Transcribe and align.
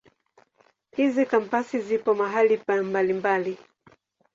Hizi 0.97 1.25
Kampasi 1.25 1.79
zipo 1.81 2.13
mahali 2.13 2.61
mbalimbali. 2.89 3.57